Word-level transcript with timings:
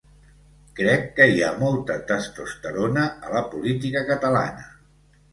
Crec 0.77 1.03
que 1.17 1.25
hi 1.33 1.43
ha 1.47 1.49
molta 1.63 1.97
testosterona 2.11 3.03
a 3.27 3.35
la 3.35 3.43
política 3.51 4.01
catalana. 4.09 4.65